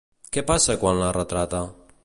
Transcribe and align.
Què 0.37 0.43
passa 0.51 0.77
quan 0.85 1.03
la 1.03 1.11
retrata? 1.19 1.63